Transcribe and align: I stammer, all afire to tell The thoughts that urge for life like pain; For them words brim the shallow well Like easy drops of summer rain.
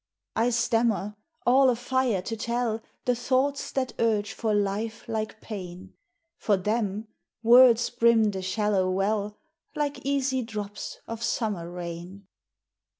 I 0.35 0.49
stammer, 0.49 1.15
all 1.45 1.69
afire 1.69 2.23
to 2.23 2.35
tell 2.35 2.81
The 3.05 3.15
thoughts 3.15 3.71
that 3.73 3.93
urge 3.99 4.33
for 4.33 4.51
life 4.51 5.07
like 5.07 5.39
pain; 5.41 5.93
For 6.39 6.57
them 6.57 7.07
words 7.43 7.87
brim 7.91 8.31
the 8.31 8.41
shallow 8.41 8.89
well 8.89 9.37
Like 9.75 10.03
easy 10.03 10.41
drops 10.41 10.97
of 11.07 11.21
summer 11.21 11.69
rain. 11.69 12.25